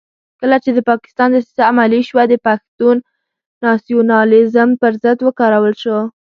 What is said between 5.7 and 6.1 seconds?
شو.